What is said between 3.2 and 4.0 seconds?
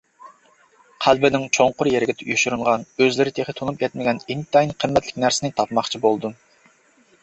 تېخى تونۇپ